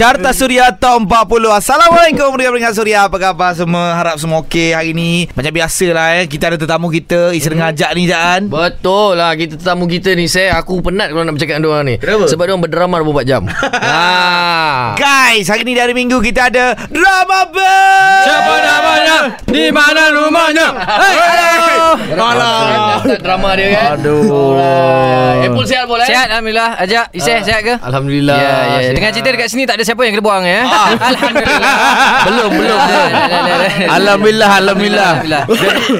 [0.00, 3.92] Carta Suria Top 40 Assalamualaikum Pendengar Suria Apa khabar semua?
[4.00, 5.28] Harap semua okey hari ni.
[5.36, 6.24] Macam biasa lah eh.
[6.24, 7.36] Kita ada tetamu kita.
[7.36, 7.60] Isi hmm.
[7.60, 8.48] ngajak ni Jaan.
[8.48, 9.36] Betul lah.
[9.36, 11.94] Kita tetamu kita ni Saya aku penat Kalau nak bercakap dengan diorang ni.
[12.00, 12.32] Kenapa?
[12.32, 13.42] Sebab diorang berdrama 24 jam.
[13.90, 14.94] Ah.
[14.94, 19.18] Guys Hari ni dari minggu Kita ada Drama Band Siapa namanya?
[19.50, 20.66] Di mana rumahnya?
[20.78, 21.88] Hei, halo.
[22.16, 23.48] Alah Drama.
[23.52, 24.00] Dia kan?
[24.00, 25.44] Aduh.
[25.44, 26.70] Apple sihat boleh Sihat Alhamdulillah.
[26.80, 27.74] Ajak Isai sihat ke?
[27.84, 28.36] Alhamdulillah.
[28.38, 28.78] Ya, ya.
[28.80, 28.94] sihat.
[28.96, 30.60] Dengan cerita dekat sini tak ada siapa yang kena buang ya.
[31.10, 31.74] Alhamdulillah.
[32.22, 32.78] Belum belum
[33.90, 35.42] Alhamdulillah Alhamdulillah Alhamdulillah.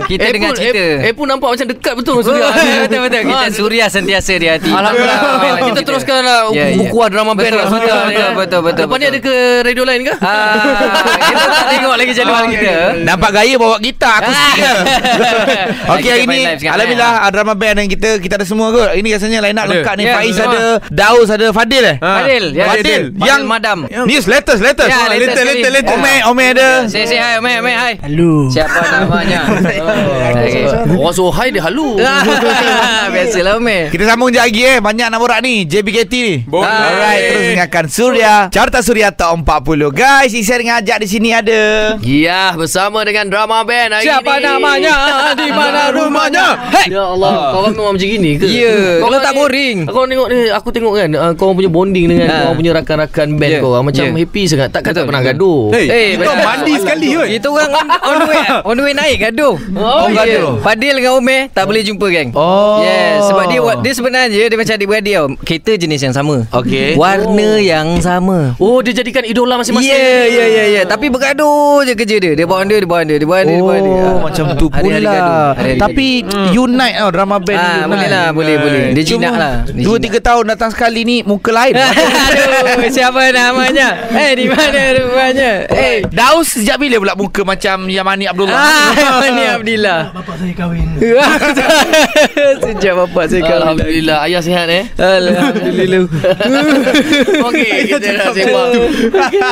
[0.06, 0.78] Kita Apple, dengar cerita.
[0.78, 3.20] Apple, Apple nampak macam dekat betul dengan Suria betul betul.
[3.20, 4.70] Kita Ah, suria sentiasa di hati.
[4.70, 5.18] Alhamdulillah
[5.66, 6.76] Kita teruskan lah Ya, ya.
[6.76, 8.32] Buku drama band Betul, Suria betul, betul, kan.
[8.36, 10.14] betul, betul, Lepas ni ada ke radio lain ke?
[10.20, 10.54] Ah,
[11.20, 12.74] kita tak tengok lagi jadual kita.
[13.02, 15.96] Nampak gaya bawa gitar Aku Ah.
[15.96, 16.84] Okey hari ni ada
[17.30, 19.72] drama band yang kita Kita ada semua kot Ini rasanya line up Ada.
[19.72, 22.64] lengkap ni Ya, Faiz ada Daus ada Fadil eh Fadil, ya.
[22.66, 23.78] Fadil Fadil Yang Madam.
[23.86, 25.62] News latest latest Ya, latest sekali.
[25.86, 27.92] Ome Ome ada Say say hi, Ome, Ome, hi.
[28.48, 29.40] Siapa namanya?
[30.30, 30.64] Okey.
[30.92, 31.96] Orang suruh hai dia halu
[33.12, 33.88] Biasalah Ome.
[33.88, 36.68] Kita sambung je lagi eh Banyak nak borak ni JBKT ni Boleh.
[36.68, 39.46] Alright Terus dengarkan Surya Carta Surya Top 40
[39.90, 41.62] Guys Isi dengan ajak di sini ada
[42.00, 44.44] Ya bersama dengan drama band hari Siapa ni.
[44.44, 44.94] namanya?
[45.40, 46.46] Di mana rumahnya?
[46.70, 46.86] Hei.
[46.90, 49.76] Ya Allah Kau memang macam gini ke Ya, Kau kalau tak boring.
[49.86, 52.46] Kau tengok ni Aku tengok kan uh, Kau punya bonding dengan Ha.
[52.46, 54.12] Kau punya rakan-rakan band Ya, kau ah, Macam ya.
[54.14, 57.28] happy sangat Takkan tak pernah gaduh Hey, Eh, kita mandi sekali kot.
[57.28, 59.54] Itu orang on, on the way on the way naik gaduh.
[59.72, 60.24] Oh, ya.
[60.24, 60.58] gaduh.
[60.60, 62.30] Fadil dengan Umeh tak boleh jumpa geng.
[62.32, 62.80] Oh.
[62.80, 65.26] Yes, sebab dia dia sebenarnya dia macam adik-beradik tau.
[65.40, 66.46] Kereta jenis yang sama.
[66.50, 66.94] Okey.
[66.94, 68.54] Warna yang sama.
[68.56, 70.82] Oh dia jadikan idola masing-masing Ya, ya, ya, ya.
[70.84, 72.32] Tapi bergaduh je kerja dia.
[72.34, 73.88] Dia bawa dia, dia bawa dia, dia bawa dia, dia bawa dia.
[73.92, 74.16] Oh Ah.
[74.22, 75.50] macam tu Hari-hari pula gaduh.
[75.54, 76.06] Hari-hari Tapi
[76.52, 77.60] Unite tau Drama band gaduh.
[77.60, 77.90] ni unite.
[77.90, 78.84] boleh lah, boleh, boleh.
[78.92, 79.52] Dia jinak lah.
[79.64, 80.04] Dia Dua jinak.
[80.06, 83.20] tiga tahun datang sekali ni Muka lain Aduh, siapa
[83.62, 83.88] namanya?
[84.10, 85.52] Eh, di mana rumahnya?
[85.68, 90.00] Eh, Daus sejak bila pula muka macam Yamani Abdullah Ah, ni Abdillah.
[90.12, 90.86] Bapak saya kahwin.
[92.60, 93.58] Sejak bapak saya kahwin.
[93.60, 96.00] Alhamdulillah Ayah sihat eh Alhamdulillah.
[97.46, 98.70] Okey kita dah sembang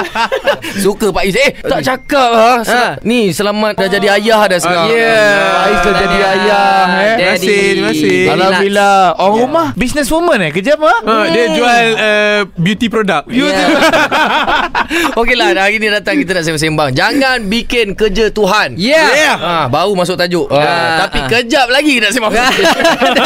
[0.83, 2.53] Suka Pak Is Eh tak cakap ha.
[2.63, 2.95] Sel- Ha.
[3.03, 5.19] Ni selamat dah jadi ayah dah sekarang Ya.
[5.51, 7.17] Pak Is dah jadi ayah eh.
[7.19, 8.19] Terima kasih, terima kasih.
[8.31, 13.27] Alhamdulillah Orang rumah Business woman eh Kerja apa Ha, dia jual uh, beauty product.
[13.29, 13.51] Ya.
[13.51, 13.67] Okey
[15.39, 19.07] lah hari ni datang kita nak sembang-sembang Jangan bikin kerja Tuhan Ya.
[19.15, 19.37] Yeah.
[19.39, 20.75] Ha, baru masuk tajuk Ah, ha,
[21.07, 21.29] Tapi ah.
[21.31, 22.51] kejap lagi kita sembang dah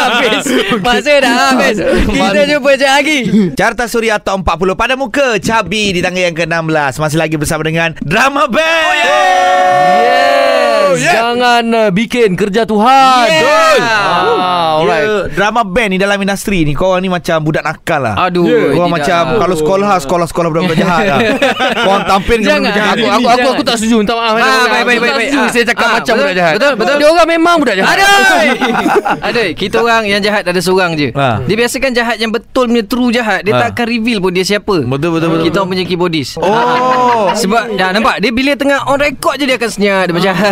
[0.08, 0.44] habis.
[0.82, 1.76] Masa dah habis.
[2.08, 3.18] Kita jumpa je lagi.
[3.56, 7.96] Carta Suria Top 40 Pada muka Cabi di tangga yang ke-16 Masih lagi bersama dengan
[8.02, 10.41] Drama Band oh, Yes yeah.
[10.98, 13.26] Jangan uh, bikin kerja Tuhan.
[13.28, 13.40] Yeah.
[13.42, 13.78] Betul.
[13.80, 15.06] Ah, ah, Alright.
[15.06, 18.14] Ya, drama band ni dalam industri ni Korang ni macam budak nakal lah.
[18.28, 18.44] Aduh.
[18.76, 18.98] Korang tidak.
[19.00, 19.38] macam lah.
[19.40, 21.20] Kalau sekolah Sekolah-sekolah budak-budak jahat lah.
[21.86, 23.94] Korang tampil dengan budak jahat Aku aku aku, aku tak setuju.
[24.04, 24.34] Minta maaf.
[24.34, 25.28] Ah, baik, tak baik, baik, baik.
[25.30, 26.52] setuju Ah, Saya cakap ah, macam betul, budak jahat.
[26.58, 26.94] betul, betul.
[26.98, 27.96] Dia orang memang budak jahat.
[27.96, 29.26] Aduh.
[29.30, 29.48] Aduh.
[29.56, 31.08] Kita orang yang jahat ada seorang je.
[31.14, 31.40] Ha.
[31.46, 33.60] Dia biasakan jahat yang betul punya true jahat Dia Ha.
[33.68, 34.76] tak akan reveal pun dia siapa.
[34.82, 36.40] Betul, betul, betul, Kita orang punya keyboardist.
[36.40, 37.28] Oh.
[37.32, 40.50] Sebab dah nampak Dia bila tengah on record je Dia akan senyap Dia macam ha,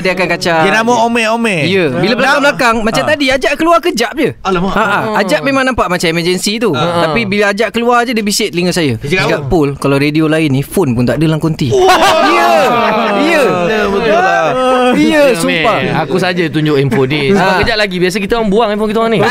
[0.00, 0.58] Dia akan kacau.
[0.60, 3.08] Dia nama Ome-Ome Ya Bila belakang-belakang Macam Ha.
[3.08, 4.30] tadi Ajak keluar kejap je.
[4.40, 4.72] Alamak.
[4.72, 4.98] ha, ha.
[5.18, 6.70] Ajak memang nampak Macam emergency tu.
[6.72, 8.96] Tapi bila ajak keluar je Dia bisik telinga saya.
[8.98, 9.48] Dia cakap Cakap apa?
[9.48, 11.70] Pul Kalau radio lain ni Phone pun tak ada dalam konti.
[11.70, 12.50] Ya
[13.20, 13.42] Ya.
[13.42, 13.59] Betul lah
[15.10, 17.58] Ya sumpah Aku saja tunjuk info ni Sebab Ha.
[17.58, 19.20] kejap lagi Biasa kita orang buang handphone kita orang ni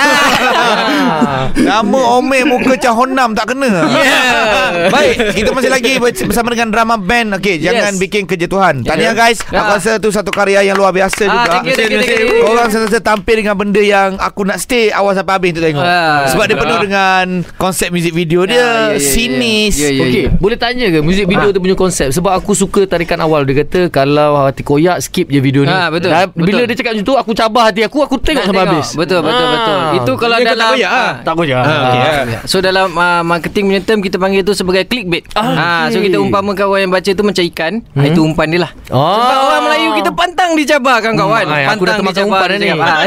[1.59, 4.89] Nama Ome muka macam Honam tak kena Yeah.
[4.89, 7.99] Baik Kita masih lagi bersama dengan drama band Okey Jangan Yes.
[7.99, 9.13] bikin kerja Tuhan Tahniah Yeah.
[9.15, 9.75] guys Aku Ah.
[9.75, 12.41] rasa tu satu karya yang luar biasa Ah, juga thank you, thank you, thank you.
[12.41, 16.27] Korang sentiasa tampil dengan benda yang Aku nak stay awal sampai habis untuk tengok Ah.
[16.27, 19.01] Sebab dia penuh dengan Konsep muzik video dia Ah, ya, ya.
[19.01, 19.75] Sinis.
[19.79, 23.59] Okey, boleh tanya ke muzik video tu punya konsep sebab aku suka tarikan awal dia
[23.59, 25.67] kata kalau hati koyak skip je video ni.
[25.67, 26.67] Ha, betul, Dah, Bila betul.
[26.67, 28.87] dia cakap macam tu aku cabar hati aku aku tengok sampai habis.
[28.93, 29.51] Betul betul Ah.
[29.51, 29.77] betul.
[29.95, 31.11] Itu kalau Dia tak dalam koyak, ah?
[31.19, 31.59] Tak koyak.
[31.59, 32.05] Okey, Ah.
[32.05, 32.41] ah.
[32.43, 35.23] So dalam uh, marketing punya term kita panggil tu sebagai clickbait.
[35.33, 38.05] Ah, so kita umpamakan orang yang baca tu macam ikan, hmm?
[38.05, 38.71] itu umpan dia lah.
[38.87, 39.15] Ah.
[39.15, 41.43] Sebab orang Melayu kita pantang dicabar kawan-kawan.
[41.43, 42.67] Hmm, ai, aku dah termakan umpan dah ni.
[42.69, 42.99] ah.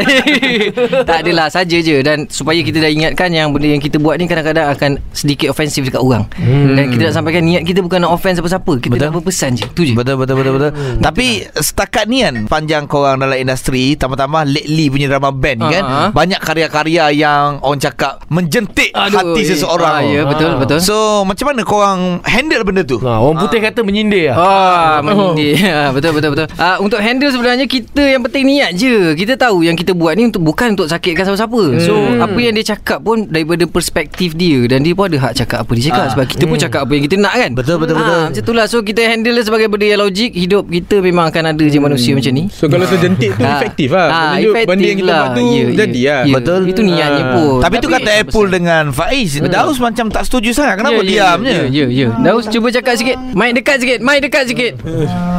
[1.07, 4.25] tak adalah saja je dan supaya kita dah ingatkan yang benda yang kita buat ni
[4.25, 6.25] kadang-kadang akan sedikit ofensif dekat orang.
[6.33, 6.73] Hmm.
[6.73, 8.73] Dan kita nak sampaikan niat kita bukan nak offense siapa-siapa.
[8.75, 9.05] Kita Betul.
[9.05, 9.65] nak berpesan je.
[9.69, 9.93] Tu je.
[9.93, 10.71] Betul betul betul betul.
[10.99, 15.83] Tapi setakat niat kan Panjang korang dalam industri Tambah-tambah lately punya drama band ni kan
[15.83, 16.09] Ah.
[16.09, 19.47] Banyak karya-karya yang Orang cakap Menjentik Aduh, hati eh.
[19.47, 20.79] seseorang Ah, ya, betul, betul.
[20.79, 24.35] So macam mana korang Handle benda tu Ha, orang putih kata menyindir lah.
[24.35, 25.53] Ah, menyindir.
[25.75, 26.47] Ah, betul betul betul.
[26.55, 29.11] Ah, untuk handle sebenarnya kita yang penting niat je.
[29.13, 31.63] Kita tahu yang kita buat ni untuk bukan untuk sakitkan siapa-siapa.
[31.79, 35.57] So, apa yang dia cakap pun daripada perspektif dia dan dia pun ada hak cakap
[35.61, 36.09] apa dia cakap Ah.
[36.09, 37.51] sebab kita pun cakap apa yang kita nak kan.
[37.51, 38.21] Betul, betul, Ah, betul.
[38.23, 38.65] Macam itulah.
[38.65, 40.31] So, kita handle dia sebagai benda yang logik.
[40.31, 42.43] Hidup kita memang akan ada je manusia macam ni.
[42.47, 43.57] So kalau terjentik tu Ah.
[43.57, 45.19] efektif lah Ah, Menunjuk efektif Benda yang kita lah.
[45.19, 45.65] buat tu Ya, ya.
[45.75, 46.61] Jadi lah Ya, Betul.
[46.65, 47.33] Itu niatnya Ah.
[47.33, 47.59] pun.
[47.59, 51.63] Tapi tu kata Apple dengan Faiz Daus macam tak setuju sangat Kenapa ya, diamnya Ya,
[51.67, 52.07] ya, ya.
[52.17, 53.17] Daus cuba cakap sikit.
[53.33, 53.99] Mic dekat sikit.
[53.99, 54.73] Mic dekat sikit.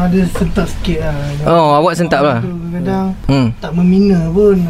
[0.06, 1.16] Dia sentak sikit lah
[1.46, 2.38] Oh, awak sentap lah.
[2.38, 3.48] Kadang-kadang Hmm.
[3.56, 4.60] tak memina pun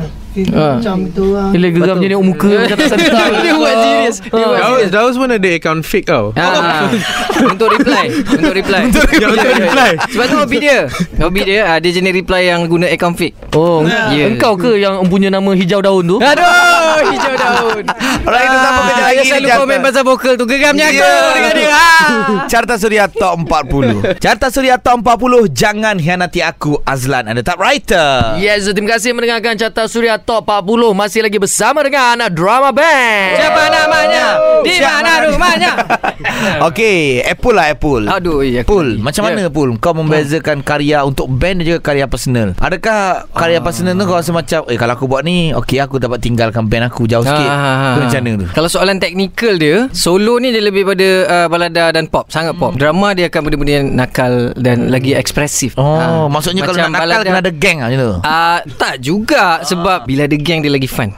[0.51, 0.77] Ah.
[0.77, 3.27] Macam itu orang Bila geram je tengok muka macam tak sentak.
[3.45, 4.17] Dia buat serius.
[4.21, 4.91] Dia buat serius.
[4.91, 6.91] Daus pun ada account fake tau Ah,
[7.53, 9.07] untuk reply Untuk reply untuk
[9.55, 10.79] reply Sebab tu hobi dia
[11.17, 14.27] Hobi dia ah, Dia jenis reply yang guna account fake Oh, Ya.
[14.27, 16.17] engkau ke yang punya nama hijau daun tu?
[16.19, 17.85] Aduh Hijau daun
[18.27, 19.61] Alright, kita sambung kejap lagi di Carta.
[19.61, 21.15] komen pasal vokal tu Geramnya aku Ya.
[21.33, 21.94] dengan dia ah.
[22.53, 27.31] Carta Suria Top 40 Carta Suria Top 40 Jangan hianati aku Azlan.
[27.31, 28.39] Ada top writer.
[28.41, 33.37] Yes, terima kasih mendengarkan Carta Suria Top 40 Masih lagi bersama dengan Drama Band.
[33.39, 34.27] Siapa namanya
[34.63, 35.73] Di Siapa mana rumahnya?
[36.71, 38.05] Okay Apple lah Apple.
[38.09, 39.77] Aduh ya Pul, macam mana Pul?
[39.79, 42.57] Kau membezakan karya untuk band dan juga karya personal.
[42.59, 46.21] Adakah karya personal tu kau rasa macam, eh kalau aku buat ni, okey aku dapat
[46.25, 47.51] tinggalkan band aku jauh sikit.
[47.97, 48.47] Tu macam mana tu?
[48.53, 52.75] Kalau soalan teknikal dia Solo ni dia lebih pada uh, Balada dan pop Sangat pop
[52.75, 57.01] Drama dia akan benda-benda yang nakal Dan lagi ekspresif Oh, Ah, maksudnya kalau macam nak
[57.01, 58.17] nakal kena ada geng lah macam tu.
[58.21, 61.13] Ah, tak juga sebab bila ada geng dia lagi fun.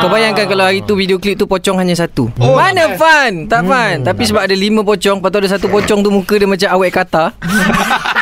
[0.00, 2.26] Kau bayangkan kalau hari tu video klip tu pocong hanya satu.
[2.36, 3.46] Mana fun?
[3.46, 3.94] Tak fun.
[4.02, 6.90] Tapi sebab ada lima pocong, lepas tu ada satu pocong tu muka dia macam awet
[6.90, 7.30] kata.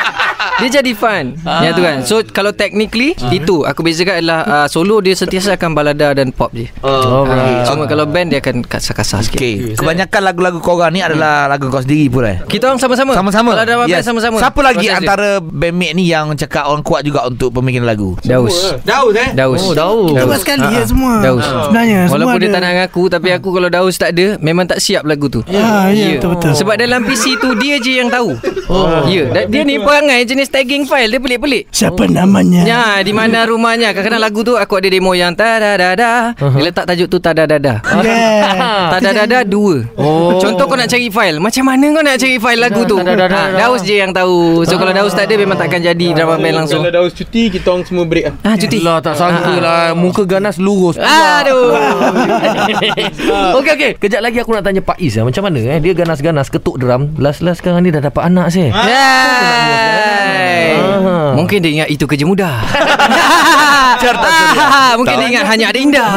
[0.61, 1.25] dia jadi fun.
[1.39, 1.97] Yang tu kan.
[2.03, 6.51] So kalau technically itu aku bezakan adalah uh, solo dia sentiasa akan balada dan pop
[6.51, 6.67] je.
[6.81, 9.37] Oh, Ah, cuma kalau band dia akan kasar-kasar sikit.
[9.37, 12.37] Okey, kebanyakan lagu-lagu korang ni adalah lagu kau sendiri pun eh.
[12.43, 13.11] Kita orang sama-sama.
[13.13, 13.51] Sama-sama.
[13.53, 14.37] Kalau drama band sama-sama.
[14.37, 14.99] Siapa lagi Proses dia.
[15.01, 18.15] antara bandmate ni yang cakap orang kuat juga untuk pembikinan lagu?
[18.21, 18.75] Daus.
[18.81, 19.29] Daus eh?
[19.31, 19.61] Daus.
[19.61, 20.15] Oh, Daus.
[20.15, 21.45] Cepat sekali ya semua Daus.
[21.45, 24.65] Sebenarnya semua Walaupun ada dia tak nak ngaku Tapi aku kalau Daus tak ada Memang
[24.65, 26.51] tak siap lagu tu Ah, ya, betul-betul.
[26.55, 28.33] Sebab dalam PC tu Dia je yang tahu
[28.67, 29.05] oh.
[29.05, 33.45] Ya Dan Dia ni perangai jenis tagging file Dia pelik-pelik Siapa namanya Ya, di mana
[33.45, 33.91] rumahnya?
[33.91, 36.33] Kadang-kadang lagu tu aku ada demo yang tada-dada.
[36.33, 37.79] Dia letak tajuk tu tada-dada.
[37.99, 39.85] Yeah Tada-dada dua.
[39.95, 40.37] Oh.
[40.37, 41.37] Contoh kau nak cari file.
[41.37, 42.97] Macam mana kau nak cari file lagu tu?
[42.97, 44.65] Ha, Daus je yang tahu.
[44.65, 46.81] So kalau Daus tak ada memang takkan jadi drama band langsung.
[46.81, 48.77] Kalau Daus cuti Kita orang semua break lah Ah, cuti.
[48.79, 51.75] Lah tak sangka lah Muka ganas lurus Aduh.
[53.59, 55.25] Okey okey Kejap lagi aku nak tanya Pak Is lah.
[55.25, 60.38] Macam mana eh Dia ganas-ganas ketuk drum Last-last sekarang ni dah dapat anak saya Hai.
[60.39, 61.31] Ah.
[61.35, 62.57] Mungkin dia ingat itu kerja mudah.
[63.99, 66.11] Carta Ah, Mungkin dia ingat hanya ada indah.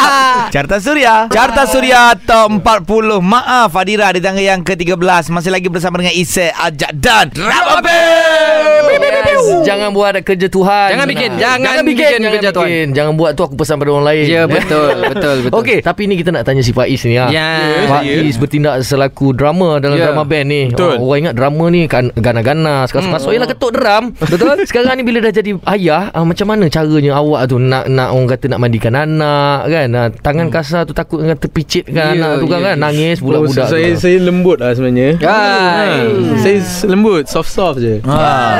[0.54, 5.96] Carta Suria Carta Suria Top 40 Maaf Adira di tangga yang ke-13 Masih lagi bersama
[5.96, 9.31] dengan Isai Ajak dan Yes,
[9.62, 11.38] Jangan buat kerja Tuhan Jangan bikin, Ah.
[11.38, 12.66] jangan jangan bikin, bikin jangan kerja Tuhan.
[12.66, 12.86] bikin.
[12.92, 15.58] Jangan buat tu aku pesan pada orang lain Ya, betul, betul, betul.
[15.58, 17.26] Okey Tapi ni kita nak tanya si Pak Is ni ha.
[17.28, 17.50] Ya.
[17.86, 18.20] Pak Ya.
[18.20, 20.08] Is bertindak selaku drama Dalam Ya.
[20.08, 20.96] drama band ni Betul.
[20.96, 25.18] Oh, Orang ingat drama ni kan Ganas-ganas Kasut-kasut Yelah ketuk drum Betul Sekarang ni bila
[25.20, 28.94] dah jadi ayah ah, Macam mana caranya awak tu Nak nak orang kata nak mandikan
[28.94, 32.74] anak kan ah, Tangan kasar tu takut dengan terpicitkan Ya, anak tu kan, ya, kan
[32.74, 32.82] ya.
[32.82, 35.10] Nangis budak-budak oh, saya, tu saya lembut lah sebenarnya.
[35.18, 36.36] Hmm.
[36.36, 38.18] Saya lembut Soft-soft je Ha,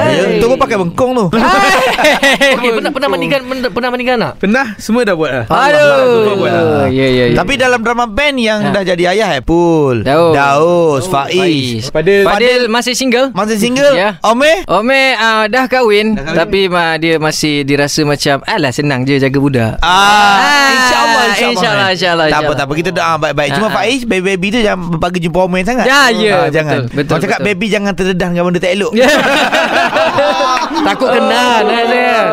[0.09, 1.27] ya, tu pun pakai bengkong tu.
[2.57, 6.89] Okey pernah pernah mandikan pernah, pernah mandikan anak Pernah Semua dah buat lah Aduh.
[6.89, 7.37] Ya, ya, ya.
[7.37, 10.03] Tapi dalam drama band yang dah jadi ayah eh Pul.
[10.03, 10.33] Daus.
[10.33, 11.89] Daus Faiz.
[11.89, 13.31] Pada Fadil masih single?
[13.33, 13.93] Masih single?
[13.93, 14.19] Ya.
[14.23, 14.65] Ome?
[14.67, 19.73] Ome uh, dah kahwin, tapi dia masih dirasa macam alah senang je jaga budak.
[19.81, 22.73] Ah, InsyaAllah InsyaAllah InsyaAllah, insyaAllah, Tak apa tak apa.
[22.75, 23.51] Kita doa baik-baik.
[23.55, 23.77] Cuma Ah, ah.
[23.79, 25.87] Faiz Baby-baby tu Jangan pagi jumpa Ome sangat.
[25.87, 26.91] Ya, ya, Ah, Jangan.
[26.91, 27.49] Betul, Kau cakap betul.
[27.51, 28.93] baby Jangan terdedah dengan benda tak elok
[30.71, 32.27] Takut kena Nazir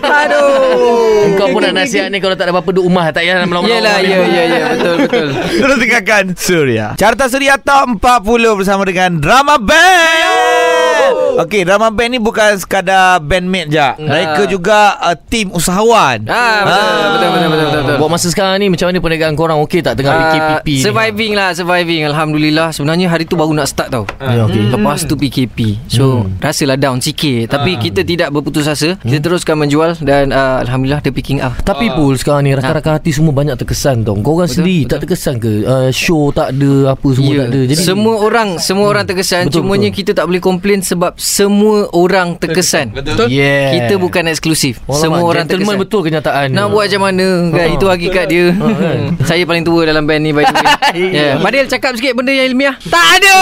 [0.00, 1.30] Aduh.
[1.30, 3.96] Engkau pun nak nasihat ni Kalau tak ada apa-apa duduk rumah Tak payah melawan Yelah,
[4.02, 5.28] ya, ya, ya, betul, betul.
[5.60, 12.18] Terus dengarkan Surya Carta Surya Top 40 Bersama dengan Drama Band Okey Drama Band ni
[12.18, 13.88] bukan sekadar bandmate je.
[13.98, 16.26] Mereka juga uh, Tim usahawan.
[16.26, 17.96] Ah, betul, betul, betul, betul, betul, betul.
[17.96, 19.58] Buat masa sekarang ni Macam mana perniagaan korang?
[19.60, 20.82] Okey tak tengah Ah, PKPP ni?
[20.82, 22.00] Surviving lah Surviving.
[22.04, 22.68] Alhamdulillah.
[22.70, 24.04] Sebenarnya hari tu baru nak start tau.
[24.18, 24.68] Ya, okey.
[24.70, 26.04] Lepas tu PKP So
[26.38, 27.48] Rasalah down sikit.
[27.48, 28.96] Tapi kita tidak berputus asa.
[28.96, 31.56] Kita teruskan menjual Dan uh, Alhamdulillah dia picking up.
[31.62, 34.14] Tapi Pul sekarang ni Rakan-rakan hati semua banyak terkesan tau.
[34.14, 34.90] Korang Betul, sendiri betul.
[34.90, 35.52] tak terkesan ke?
[35.62, 37.60] Uh, Show tak ada Apa semua Ya, tak ada.
[37.64, 39.46] Jadi semua orang semua orang terkesan.
[39.46, 39.98] Betul, cumanya betul.
[40.02, 42.90] kita tak boleh komplain sebab semua orang terkesan.
[42.90, 43.30] Betul?
[43.30, 43.78] Yeah.
[43.78, 44.82] Kita bukan eksklusif.
[44.82, 45.82] Alamak, semua orang gentleman terkesan.
[45.86, 46.46] betul kenyataan.
[46.50, 47.68] Nak buat macam mana kan?
[47.70, 48.50] Itu hakikat dia.
[48.50, 49.14] Kan?
[49.22, 50.68] Saya paling tua dalam band ni by the way.
[50.90, 51.38] Yeah.
[51.38, 52.74] Badil cakap sikit benda yang ilmiah.
[52.82, 53.36] Tak ada!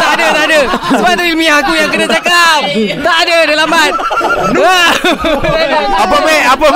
[0.00, 0.60] Tak ada tak ada.
[0.96, 2.60] Sebab tu ilmiah aku yang kena cakap.
[3.04, 3.92] Tak ada dia lambat.
[6.00, 6.42] Apa Mek?
[6.56, 6.66] Apa?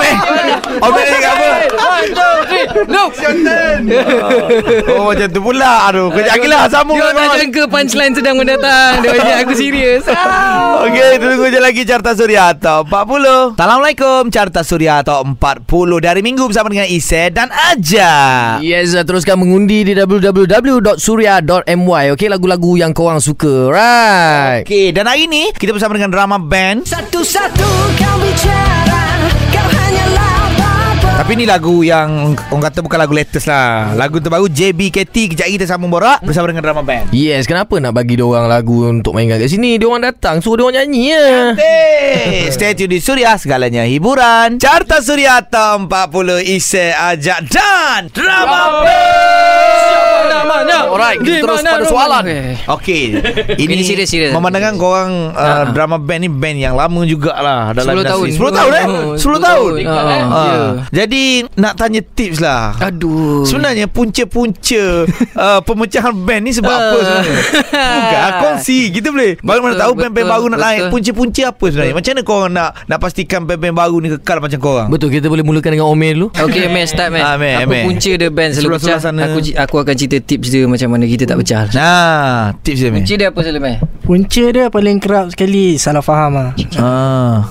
[0.84, 1.06] Oh Mek?
[1.08, 1.48] Ni apa?
[1.72, 3.10] One, two, three Look
[4.92, 6.08] Oh macam tu pula Aduh.
[6.12, 9.00] Kejap lagi lah Sambung Dia tak jangka punchline sedang mendatang.
[9.00, 10.04] Dia macam aku serius
[10.84, 13.56] Okey, tunggu je lagi Carta Suria Top 40.
[13.56, 15.64] Assalamualaikum, Carta Suria Top 40
[16.02, 18.12] dari minggu bersama dengan Ise dan Aja.
[18.60, 22.04] Yes, teruskan mengundi di www.surya.my.
[22.12, 23.72] Okey, lagu-lagu yang korang suka.
[23.72, 24.68] Right.
[24.68, 26.84] Okey, dan hari ni kita bersama dengan drama band.
[26.84, 29.43] Satu-satu kau bicara
[31.14, 33.94] Tapi ni lagu yang orang kata bukan lagu latest lah.
[33.94, 35.30] Lagu terbaru JBKT.
[35.30, 37.14] Kejap lagi kita sambung borak bersama dengan drama band.
[37.14, 39.78] Yes, kenapa nak bagi dia orang lagu untuk mainkan kat sini?
[39.78, 41.26] Dia orang datang suruh dia orang nyanyi ya.
[42.58, 44.58] Stay tune di Suria segalanya hiburan.
[44.58, 50.03] Carta Suria Top 40 Ise Aja dan drama band.
[50.66, 52.22] Alright, kita terus pada soalan.
[52.70, 53.02] Okey.
[53.62, 54.32] Ini Ini serius, serius.
[54.32, 58.24] Memandangkan korang uh, drama band ni band yang lama jugalah dalam 10 tahun.
[58.26, 58.46] industri.
[58.46, 58.86] 10 tahun eh?
[58.86, 59.42] Oh, 10 10 tahun.
[59.44, 59.72] tahun.
[59.84, 60.40] Ah, Ha.
[60.42, 60.62] ya.
[60.94, 61.22] Jadi
[61.54, 62.74] nak tanya tips lah.
[62.78, 64.84] Aduh Sebenarnya punca-punca
[65.44, 67.38] uh, pemecahan band ni sebab apa sebenarnya?
[67.74, 69.32] Bukan kongsi kita boleh.
[69.40, 71.94] Baru mana tahu band-band baru nak naik punca-punca apa sebenarnya?
[71.94, 74.88] Macam mana korang nak nak pastikan band-band baru ni kekal macam korang?
[74.88, 76.28] Betul, kita boleh mulakan dengan Omel dulu.
[76.30, 77.84] Okay man start man Ah, man, Apa man.
[77.84, 81.36] punca dia band selalu pecah aku, aku akan cerita tips dia Macam mana kita tak
[81.36, 85.98] pecah Nah, tips dia Punca dia apa selalu man Punca dia paling kerap sekali Salah
[86.00, 87.42] faham lah Ah.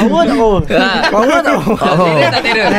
[0.00, 0.60] Power tak power
[1.10, 2.78] Power tak power Tera tak tera ha.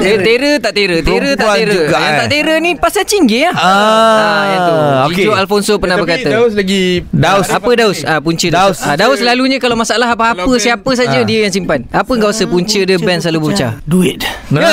[0.00, 2.18] Tera Tera tak tera Tera tak juga, Yang eh.
[2.18, 4.74] tak tera ni Pasal cinggir lah Ah, yang tu.
[5.12, 7.46] Gijo Alfonso pernah Tapi berkata Daus lagi Daus.
[7.48, 7.98] apa Daus?
[8.02, 8.78] Ah punca Daus.
[8.78, 8.78] Daus.
[8.82, 11.26] Ah Daus selalunya kalau masalah apa-apa siapa saja Ah.
[11.26, 11.84] dia yang simpan.
[11.90, 13.76] Apa kau rasa punca dia band selalu pecah?
[13.84, 14.64] Duit Nah,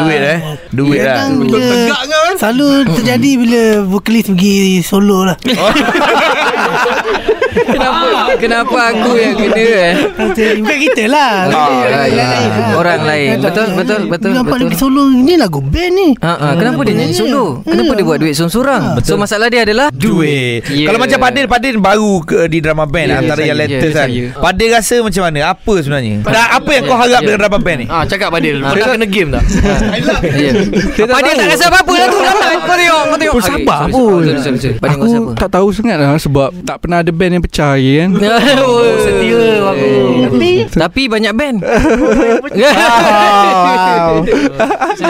[0.00, 0.38] duit eh.
[0.70, 1.26] Duit lah.
[1.56, 2.34] Bila- tegak kan?
[2.36, 5.36] Selalu terjadi bila vokalis pergi solo lah
[7.58, 9.92] Kenapa kenapa aku yang kena eh?
[10.56, 12.26] Bukan kita lah Ah, ya.
[12.74, 13.38] Orang lain.
[13.38, 14.78] Betul betul betul Nampak dia betul.
[14.78, 17.60] solo Ni lagu band ni Ha, ha, kenapa dia nyanyi solo?
[17.62, 18.82] Kenapa dia buat duit seorang-seorang?
[19.02, 20.86] So masalah dia adalah Duit Ya.
[20.86, 24.08] Kalau macam Padil Padil baru ke di drama band Ya, Antara yang latest ya, kan.
[24.36, 27.24] Padil rasa macam mana Apa sebenarnya Dan apa yang kau harap Ya.
[27.24, 28.60] dengan drama band ni Ah, cakap Badil.
[28.60, 29.42] Pernah kena game tak?
[30.36, 30.52] Ya.
[31.06, 34.20] Apa dia tak rasa apa-apa lah tu Kau tengok Kau tengok sabar pun.
[34.76, 38.10] Padil Aku tak tahu sangat lah Sebab tak pernah ada band yang pecah lagi kan
[38.66, 39.88] Oh, setia aku.
[40.26, 41.58] Tapi Tapi banyak band
[42.56, 44.26] Wow.
[44.26, 45.02] It's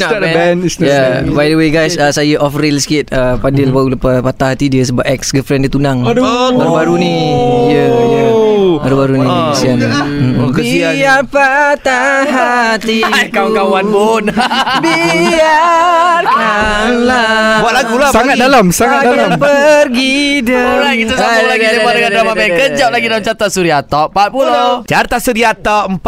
[0.00, 1.20] not a band, it's not a yeah.
[1.22, 1.36] band.
[1.36, 4.72] By the way guys uh, Saya off rail sikit uh, Padil baru lepas patah hati
[4.72, 6.56] dia Sebab ex-girlfriend dia tunang Aduh.
[6.56, 7.14] Baru-baru ni
[7.70, 8.19] Ya yeah, ya yeah.
[8.80, 9.52] Baru-baru ni Oh.
[9.52, 9.76] Kesian
[10.36, 10.92] Oh, kesian.
[10.94, 14.24] Biar patah hati Kawan-kawan pun.
[16.20, 21.94] Biarkanlah Buat lagu lah Sangat dalam Sangat dalam pergi dan Alright, kita sambung lagi sembang
[21.94, 22.50] dengan drama band.
[22.52, 24.86] Kejap lagi dalam Carta Suria Top 40.
[24.86, 26.00] Carta Suria Top 40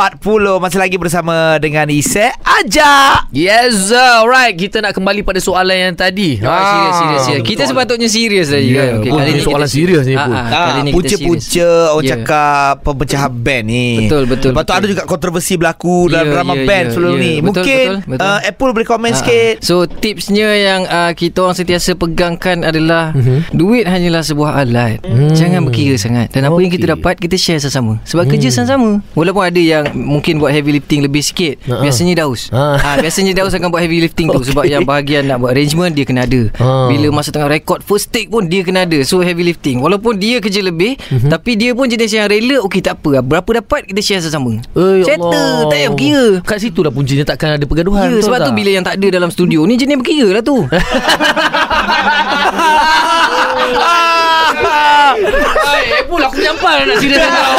[0.59, 4.53] Masih lagi bersama dengan Ise Aja Yes, alright.
[4.55, 6.37] Kita nak kembali pada soalan yang tadi.
[6.39, 7.45] Ah, serius, serius, serius.
[7.45, 9.09] Kita sepatutnya serius tadi Ya, kan.
[9.11, 10.35] kali ni soalan serius ni Ah, pun.
[10.35, 11.49] ah, kali ni kita serius.
[11.49, 12.17] Punca-punca Orang Ya.
[12.63, 14.79] Cakap Pemecahan band ni Betul, betul, Lepas tu betul.
[14.79, 17.19] ada juga kontroversi berlaku Dalam Ya, drama ya, band ya, sebelum ya.
[17.19, 18.27] ni Betul, Mungkin betul, betul.
[18.29, 19.55] uh, Apple boleh komen Ah, sikit.
[19.61, 23.53] So tipsnya yang uh, kita orang sentiasa pegangkan adalah Mhm.
[23.53, 25.03] duit hanyalah sebuah alat.
[25.03, 25.33] Hmm.
[25.33, 26.31] Jangan berkira sangat.
[26.31, 27.99] Dan apa yang kita dapat kita share sesama.
[28.05, 29.03] Sebab kerja sama-sama.
[29.13, 31.61] Walaupun ada yang mungkin buat heavy lifting lebih sikit.
[31.67, 31.83] Ah.
[31.83, 32.49] Biasanya Daus.
[32.49, 32.79] Ah.
[32.79, 36.05] Ah, biasanya Daus akan buat heavy lifting tu sebab yang bahagian nak buat arrangement dia
[36.05, 36.43] kena ada.
[36.57, 36.89] Ah.
[36.89, 39.03] Bila masa tengah record first take pun dia kena ada.
[39.03, 39.79] So heavy lifting.
[39.79, 41.29] Walaupun dia kerja lebih Mhm.
[41.29, 43.25] tapi dia pun jenis yang rela okey tak apa.
[43.25, 44.61] Berapa dapat kita share sesama.
[44.77, 46.27] Eh, ya Settle, tak payah berkira.
[46.45, 48.13] Kat situ lah puncinya takkan ada pergaduhan.
[48.13, 48.47] Ya, sebab tak?
[48.49, 50.67] tu bila yang tak ada dalam studio ni jenis berkira lah tu.
[55.15, 57.55] Eh, pula aku nyampai nak serius kau.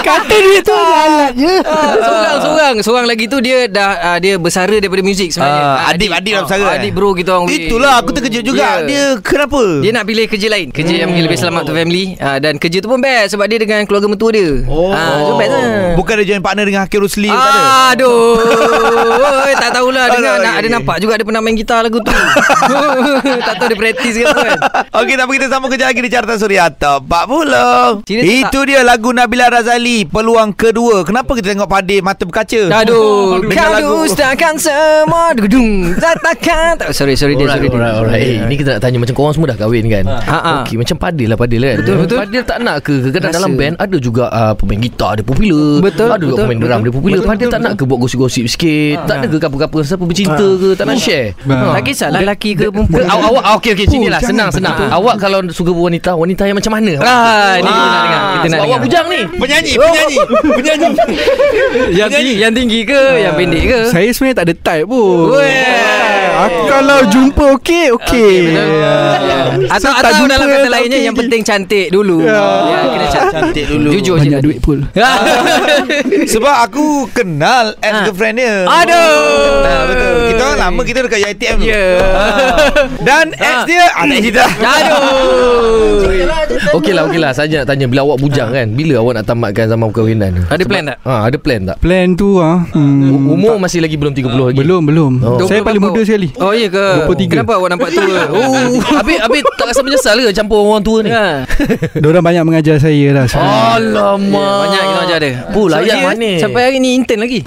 [0.00, 1.54] Kata dia tu alat je.
[1.60, 5.62] Ah, seorang seorang seorang lagi tu dia dah uh, dia bersara daripada muzik sebenarnya.
[5.62, 8.60] Ah, Ah, adik adik dalam sana Adik bro kita orang Itulah aku terkejut juga.
[8.60, 8.72] Ya.
[8.82, 9.80] Dia kenapa?
[9.80, 12.04] Dia nak pilih kerja lain Kerja yang mungkin lebih selamat untuk family.
[12.16, 14.62] Uh, Dan kerja tu pun best Sebab dia dengan keluarga mentua dia.
[14.66, 15.94] Oh, Ah, so best lah.
[15.94, 17.60] Bukan dia join partner dengan Hakim Rusli tak ada?
[17.92, 18.34] Aduh.
[19.52, 22.10] Tak tahulah Dengar Aduh, nak, Ada nampak juga Dia pernah main gitar lagu tu.
[23.46, 24.58] Tak tahu dia praktis ke apa kan.
[25.02, 28.06] Okey, tapi kita sambung kejap lagi di Carta Suria Top 40.
[28.06, 33.40] Serius Itu dia lagu Nabila Razali peluang kedua Kenapa kita tengok Padil mata berkaca Aduh,
[33.54, 35.34] kau lagu- dustakan semua
[36.20, 38.22] Takkan tak Sorry, sorry dia, Alright, sorry dia alright, alright.
[38.22, 40.04] Eh, ini kita nak tanya macam korang semua dah kahwin kan?
[40.06, 40.52] Ha, ha.
[40.62, 41.76] Okey, macam Padil lah Padil kan.
[41.82, 42.18] Betul, betul.
[42.20, 42.94] Padil tak nak ke?
[43.10, 45.80] Kadang dalam band ada juga uh, pemain gitar dia popular.
[45.80, 47.18] Betul, Ada juga betul, pemain drum dia popular.
[47.24, 48.96] Betul, tak nak ke buat gosip-gosip sikit?
[49.08, 50.68] Tak ada ke couple-couple siapa bercinta ke?
[50.76, 51.32] Tak nak share?
[51.48, 51.74] Bah.
[51.80, 54.76] Tak kisahlah lelaki ke perempuan awak, awak okey okey sini lah senang senang.
[54.76, 56.92] Awak kalau suka wanita, wanita yang macam mana?
[57.00, 58.20] Ah, ni kita nak dengar.
[58.20, 58.80] Kita nak sebab awak dengar.
[58.84, 59.20] bujang ni.
[59.40, 60.16] Penyanyi Penyanyi
[60.56, 60.88] Penyanyi
[61.96, 63.02] Yang tinggi, yang tinggi ke?
[63.24, 63.80] Yang pendek ke?
[63.88, 66.19] Saya sebenarnya tak ada type pun Weh.
[66.40, 68.32] Aku kalau jumpa okey Okey.
[69.68, 71.20] Atau, So, tak atau jumpa, dalam kata tak lainnya okey Yang je.
[71.20, 72.16] penting cantik dulu.
[72.24, 72.32] Ya.
[72.32, 73.88] ya, Kena cantik, Cantik dulu.
[73.92, 74.28] Jujur je.
[74.30, 74.78] Banyak duit pun
[76.34, 78.54] Sebab aku kenal Ex-girlfriend dia.
[78.64, 79.12] Aduh.
[79.60, 80.16] Kenal betul.
[80.30, 81.84] Kita orang lama Kita dekat UiTM tu Ya.
[83.04, 86.10] Dan ex dia Ah tak cerita Aduh.
[86.80, 87.30] Okey lah, okey lah.
[87.34, 90.30] Saya nak tanya bila awak bujang kan, bila awak nak tamatkan zaman perkahwinan?
[90.38, 90.42] Tu?
[90.48, 90.96] Ada plan tak?
[91.02, 91.76] Ha, ada plan tak?
[91.82, 94.58] Plan tu ah, hmm, Umur masih lagi belum 30 lagi.
[94.58, 95.12] Belum belum.
[95.20, 95.38] Oh.
[95.46, 97.32] Saya 20 paling muda sekali Oh iya ke 23.
[97.32, 101.10] Kenapa awak nampak tua Oh Habis habis tak rasa menyesal ke campur orang tua ni?
[101.10, 101.42] Ha.
[102.02, 103.66] Diorang banyak mengajar saya lah sebenarnya.
[103.74, 104.38] Alamak.
[104.40, 106.38] Ya, banyak kita ajar dia Pul, ayat dia manis.
[106.38, 107.40] Sampai hari ni intern lagi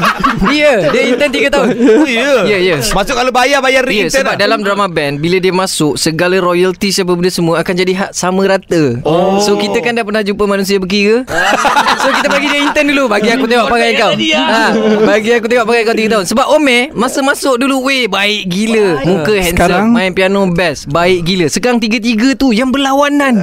[0.62, 4.22] Ya Dia intern 3 tahun Oh ya Ya ya Masuk kalau bayar Bayar Ya, intern
[4.22, 4.38] sebab lah.
[4.38, 8.44] dalam drama band Bila dia masuk Segala royalty Siapa benda semua Akan jadi hak sama
[8.44, 9.40] rata oh.
[9.40, 11.24] So kita kan dah pernah jumpa Manusia berkira
[11.98, 14.64] So kita bagi dia intern dulu Bagi aku tengok pakai kau ha,
[15.04, 18.86] Bagi aku tengok pakai kau 3 tahun Sebab Ome Masa masuk dulu Weh baik gila.
[19.04, 19.86] Muka handsome Sekarang?
[19.94, 20.88] Main piano best.
[20.88, 21.46] Baik gila.
[21.48, 23.40] Sekarang tiga-tiga tu Yang berlawanan.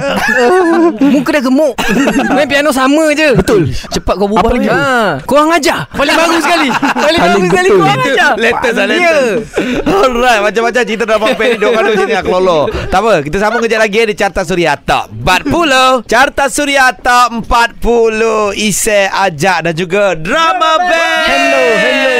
[1.14, 1.74] Muka dah gemuk.
[2.36, 3.34] Main piano sama je.
[3.34, 3.70] Betul.
[3.72, 4.68] Cepat kau berubah lagi.
[4.68, 5.90] Ha, korang ajar.
[5.90, 6.68] Paling bagus sekali.
[6.70, 7.68] Paling Paling bagus sekali.
[7.74, 8.32] Korang ajar.
[8.36, 9.40] Latest lah latest
[9.86, 12.60] Alright Macam-macam cerita drama band ni Diorang ada sini Aku lolo.
[12.90, 18.56] Tak apa Kita sambung kejap lagi Di Carta Suria Top 40 Carta Suria Top 40
[18.56, 21.26] Ise Ajak Dan juga Drama Band.
[21.26, 22.15] Hello Hello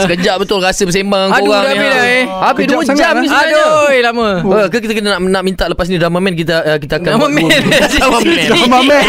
[0.00, 2.22] Sekejap betul rasa bersembang Aduh, korang dah habis dah, eh.
[2.26, 3.20] Habis Kejap 2 sangat jam lah.
[3.20, 3.56] ni sebenarnya.
[3.56, 6.78] Aduh lama Oh, ke kita kena nak, nak minta lepas ni drama man kita uh,
[6.78, 7.42] kita akan Drama man.
[7.46, 8.46] drama man.
[8.48, 9.02] Drama man.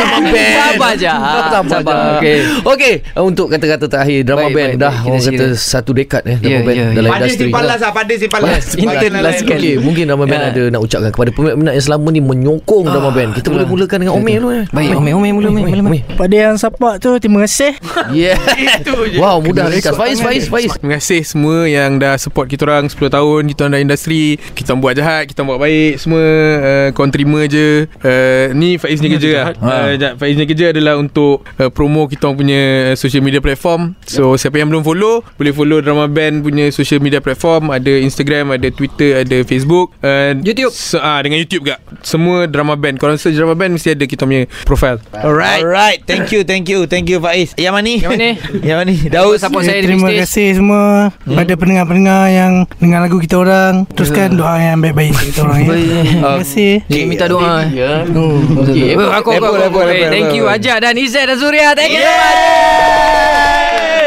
[0.51, 1.08] Sabar je.
[1.08, 1.63] Sabar.
[1.63, 1.96] Sabar.
[2.18, 2.38] Okey.
[2.63, 5.01] Okey, uh, untuk kata-kata terakhir drama Baik, band baik, dah baik.
[5.01, 7.46] Kita orang kata satu dekad eh drama Ya, band ya, dalam industri.
[7.46, 9.70] simpan last lah Pandai simpan last Intern last sekali.
[9.72, 10.50] Okey, mungkin drama band Ya.
[10.51, 13.30] ada nak ucapkan kepada peminat-peminat yang selama ni menyokong drama band.
[13.34, 14.63] Kita boleh mulakan dengan Omeh dulu eh.
[14.68, 16.01] Baik, Omeh, Omeh, mula, Omeh.
[16.12, 17.74] Pada yang support tu Terima kasih
[18.12, 18.38] Yeah.
[19.15, 19.94] Wow, mudah ringkas.
[20.01, 20.74] Faiz, Faiz, Faiz.
[20.81, 23.41] Terima kasih semua yang dah support kita orang 10 tahun.
[23.53, 24.41] Kita orang dalam industri.
[24.58, 26.25] Kita orang buat jahat Kita orang buat baik Semua.
[26.25, 27.86] Uh, Korang terima je.
[28.01, 29.46] Uh, Ni Faiz ni kerja lah.
[29.61, 33.46] uh, jap, Faiz ni kerja adalah untuk uh, Promo kita orang punya uh, Social media
[33.46, 33.94] platform.
[34.09, 37.70] So siapa yang belum follow Boleh follow Drama Band punya Social media platform.
[37.70, 39.94] Ada Instagram Ada Twitter Ada Facebook.
[40.01, 40.74] Uh, YouTube.
[40.74, 41.77] so, ah, Dengan YouTube juga.
[42.01, 42.98] Semua Drama Band.
[42.98, 44.98] Korang search Drama Band Mesti ada kita punya profile.
[45.14, 45.61] Alright.
[45.61, 46.00] Alright.
[46.09, 47.53] Thank you Thank you Thank you Faiz.
[47.53, 48.29] Yang mana Yang mana?
[48.68, 49.37] Yang mana Daud.
[49.37, 50.20] Support saya di Terima stage.
[50.24, 50.86] kasih semua
[51.27, 55.72] Pada pendengar-pendengar Yang dengar lagu kita orang Teruskan doa yang baik-baik untuk kita orang ya.
[55.75, 57.68] Terima kasih Cik minta doa.
[57.68, 58.08] Ya.
[58.08, 58.64] Hmm.
[59.12, 59.80] Aku aku level, aku.
[59.84, 63.30] level, Thank you Ajak dan Izzat dan Surya Thank you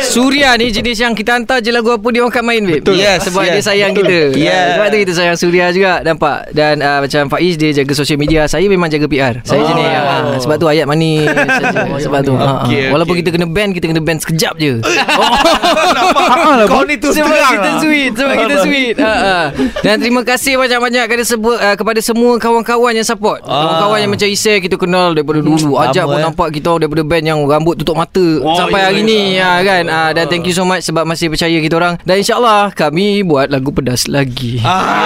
[0.04, 2.84] Surya ni jenis yang kita hantar je lagu apa dia orang akan main babe.
[2.84, 3.00] Betul.
[3.00, 3.52] Yes, Sebab yes.
[3.56, 4.18] dia sayang kita.
[4.36, 4.76] Yeah.
[4.76, 6.52] Sebab tu kita sayang Surya juga nampak.
[6.52, 9.34] Dan uh, macam Faiz dia jaga social media, saya memang jaga PR.
[9.42, 9.68] Saya Oh.
[9.72, 11.24] jenis uh, sebab tu ayat manis
[11.56, 11.88] saja.
[11.88, 12.36] Sebab tu.
[12.36, 12.54] ha, ha.
[12.68, 13.22] Okay, Walaupun okay.
[13.24, 14.72] kita kena ban, kita kena ban sekejap je.
[16.70, 19.38] Kau ni tu Sebab terang kita sweet Sebab kita sweet ha, ha.
[19.80, 24.28] Dan terima kasih banyak-banyak kepada, sebut, uh, kepada semua kawan-kawan yang support Kawan-kawan yang macam
[24.28, 26.24] Isai kita kenal daripada dulu Ajak pun eh.
[26.24, 30.26] nampak kita daripada band yang rambut tutup mata Sampai hari ni ha, kan ha, Dan
[30.26, 31.94] thank you so much sebab masih percaya kita orang.
[32.02, 34.58] Dan insyaAllah kami buat lagu pedas lagi.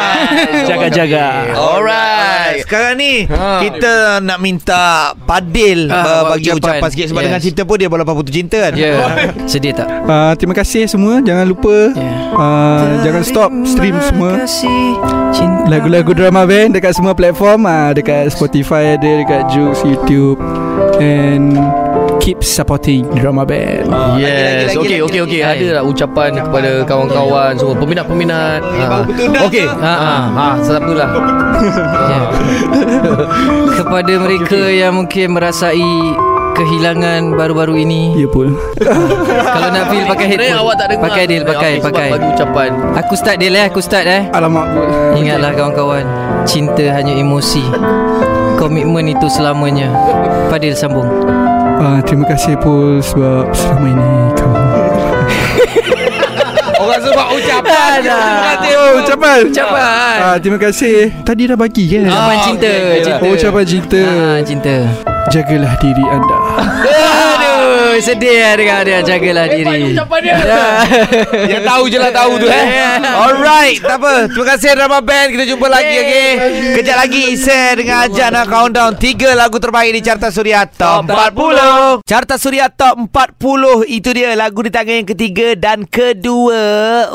[0.68, 1.52] Jaga-jaga.
[1.52, 2.64] Alright.
[2.64, 6.80] Sekarang ni Kita nak minta Padil Ah, uh, Bagi ucapan.
[6.80, 7.06] ucapan sikit.
[7.12, 7.26] Sebab Yes.
[7.28, 8.72] dengan cerita pun Dia walaupun putus cinta kan?
[8.74, 8.88] Ya.
[8.96, 9.06] Yeah.
[9.50, 9.88] Sedih tak?
[10.08, 11.20] Uh, terima kasih semua.
[11.20, 12.36] Jangan lupa Yeah.
[12.36, 14.44] uh, Jangan stop stream semua.
[15.68, 17.68] Lagu-lagu drama band Dekat semua platform.
[17.68, 20.40] Uh, Dekat Spotify ada Dekat Joox YouTube
[20.98, 21.54] And
[22.28, 24.76] Keep supporting drama band Lagi, Yes.
[24.76, 25.38] lagi, Okey lagi, okey lagi.
[25.40, 25.40] okey.
[25.48, 28.60] Ada tak ucapan kepada kawan-kawan semua peminat-peminat.
[28.60, 28.98] Ha.
[29.48, 29.64] Okey.
[29.64, 30.16] Ha ha.
[30.28, 30.48] Ha.
[32.04, 32.20] Ya.
[33.80, 35.88] Kepada mereka yang mungkin merasai
[36.52, 38.52] kehilangan baru-baru ini Ya pun
[39.56, 41.04] Kalau nak feel pakai headphone awak tak dengar.
[41.08, 42.68] Pakai deal Pakai sebab pakai Bagi ucapan.
[42.92, 44.84] Aku start deal eh Aku start eh Alamak pun
[45.16, 46.04] Ingatlah kawan-kawan
[46.44, 47.64] Cinta hanya emosi
[48.60, 49.88] Komitmen itu selamanya
[50.52, 51.08] Fadil sambung
[51.78, 54.56] uh, Terima kasih Pul Sebab selama ini Kamu
[56.78, 57.98] Orang sebab ucapan.
[58.06, 58.72] Terima kasih.
[58.78, 59.40] Oh, ucapan.
[59.50, 60.16] Ucapan.
[60.22, 61.10] Ah, terima kasih.
[61.26, 62.06] Tadi dah bagi kan?
[62.06, 62.70] Ucapan cinta,
[63.02, 63.18] cinta.
[63.26, 64.02] Oh, ucapan cinta.
[64.06, 64.76] Ah, cinta.
[65.28, 66.38] Jagalah diri anda.
[67.88, 69.96] Aduh, sedih lah dengar dia jagalah diri.
[69.96, 70.36] Ucapan dia.
[71.56, 72.66] Yang tahu je lah tahu tu eh.
[73.00, 74.28] Alright, tak apa.
[74.28, 75.28] Terima kasih Drama Band.
[75.32, 76.28] Kita jumpa lagi okay.
[76.76, 82.04] Kejap lagi Isen dengan Ajak nak countdown tiga lagu terbaik di Carta Suria Top 40.
[82.04, 86.60] Carta Suria Top 40 itu dia lagu di tangan yang ketiga dan kedua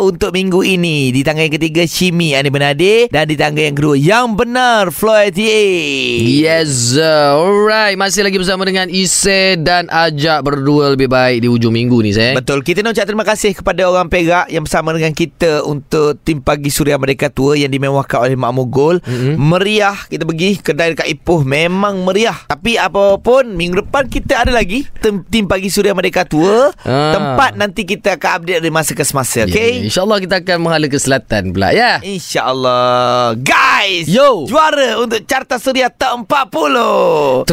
[0.01, 1.13] untuk minggu ini.
[1.13, 5.37] Di tangan yang ketiga Shimi Ani Benade dan di tangan yang kedua yang benar Floyd
[5.37, 5.69] TA.
[6.17, 11.73] Yes uh, Alright Masih lagi bersama dengan Ise Dan Ajak berdua lebih baik Di hujung
[11.75, 12.65] minggu ni saya Betul.
[12.65, 16.73] Kita nak ucap terima kasih kepada orang Perak yang bersama dengan kita untuk tim Pagi
[16.73, 18.97] Suria Merdeka Tua yang dimewahkan oleh Mak Mogol.
[19.03, 19.35] Mm-hmm.
[19.37, 22.35] Meriah kita pergi kedai dekat Ipoh memang meriah.
[22.49, 26.71] Tapi apapun minggu depan kita ada lagi tim, tim Pagi Suria Merdeka Tua.
[26.83, 27.13] Ah.
[27.13, 29.45] Tempat nanti kita akan update dari masa ke semasa.
[29.45, 29.85] Ya, Okay?
[29.85, 34.47] InsyaAllah kita akan menghala ke selatan pula ya InsyaAllah Guys Yo.
[34.49, 37.45] Juara untuk Carta Suria Top 40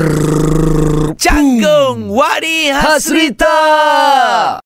[1.20, 4.60] Canggung Wadi 스리타